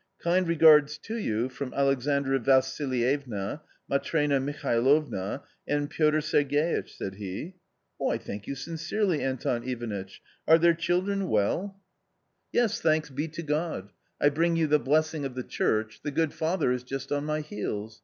[0.23, 7.53] "Kind regards to you from Alexandra Vassilievna, Matrena Mihailovna and Piotr Sergeitch," said he.
[8.01, 10.19] "I thank you sincerely, Anton Ivanitch!
[10.47, 11.79] Are their children well?"
[12.51, 13.91] B 18 A COMMON STORY" Yes, thanks be to God.
[14.19, 17.41] I bring you the blessing of the church, the good father is just on my
[17.41, 17.99] heels.